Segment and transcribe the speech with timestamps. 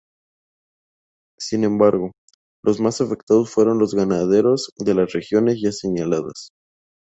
[1.37, 2.13] Sin embargo,
[2.65, 6.49] los más afectados fueron los ganaderos de las regiones ya señaladas.